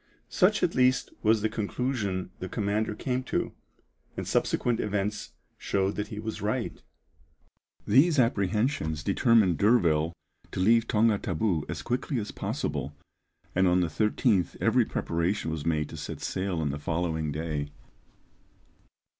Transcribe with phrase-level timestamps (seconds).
[0.29, 3.51] Such at least was the conclusion the commander came to,
[4.17, 6.81] and subsequent events showed that he was right.
[7.85, 10.11] These apprehensions determined D'Urville
[10.53, 12.95] to leave Tonga Tabou as quickly as possible,
[13.53, 17.69] and on the 13th every preparation was made to set sail on the following day.